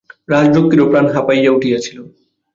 রাজলক্ষ্মীরও 0.31 0.89
প্রাণ 0.91 1.05
হাঁপাইয়া 1.15 1.51
উঠিয়াছিল। 1.51 1.97